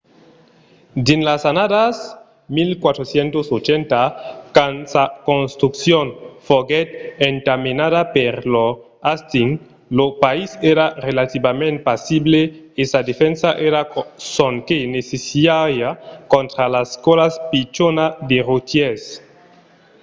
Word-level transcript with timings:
dins 1.07 1.23
las 1.29 1.41
annadas 1.49 1.95
1480 2.57 4.01
quand 4.55 4.77
sa 4.93 5.03
construccion 5.29 6.07
foguèt 6.47 6.87
entamenada 7.31 8.01
per 8.15 8.33
lord 8.53 8.77
hastings 9.07 9.57
lo 9.97 10.05
país 10.23 10.49
èra 10.73 10.85
relativament 11.07 11.75
pasible 11.89 12.41
e 12.81 12.83
sa 12.91 12.99
defensa 13.09 13.49
èra 13.69 13.81
sonque 14.35 14.79
necessària 14.97 15.89
contra 16.33 16.65
las 16.75 16.89
còlas 17.05 17.33
pichonas 17.51 18.13
de 18.29 18.37
rotièrs 18.49 19.03